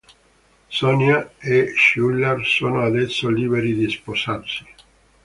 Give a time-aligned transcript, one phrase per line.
[0.67, 4.65] Sonia e Schuyler sono adesso liberi di sposarsi.